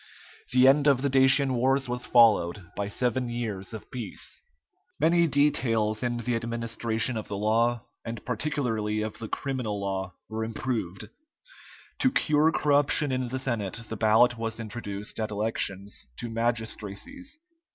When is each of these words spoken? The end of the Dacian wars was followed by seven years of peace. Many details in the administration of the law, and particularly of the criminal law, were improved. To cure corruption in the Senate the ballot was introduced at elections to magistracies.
The 0.51 0.67
end 0.67 0.87
of 0.87 1.03
the 1.03 1.09
Dacian 1.09 1.53
wars 1.53 1.87
was 1.87 2.07
followed 2.07 2.71
by 2.75 2.87
seven 2.87 3.29
years 3.29 3.71
of 3.71 3.91
peace. 3.91 4.41
Many 4.99 5.27
details 5.27 6.01
in 6.01 6.17
the 6.17 6.35
administration 6.35 7.17
of 7.17 7.27
the 7.27 7.37
law, 7.37 7.85
and 8.03 8.25
particularly 8.25 9.03
of 9.03 9.19
the 9.19 9.27
criminal 9.27 9.79
law, 9.79 10.15
were 10.27 10.43
improved. 10.43 11.07
To 11.99 12.11
cure 12.11 12.51
corruption 12.51 13.11
in 13.11 13.27
the 13.27 13.37
Senate 13.37 13.79
the 13.89 13.95
ballot 13.95 14.39
was 14.39 14.59
introduced 14.59 15.19
at 15.19 15.29
elections 15.29 16.07
to 16.17 16.31
magistracies. 16.31 17.39